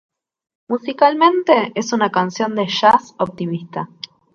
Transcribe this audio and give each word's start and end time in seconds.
Musicalmente, 0.67 1.71
es 1.75 1.93
una 1.93 2.09
canción 2.11 2.55
de 2.55 2.65
jazz 2.65 3.13
optimista. 3.19 3.87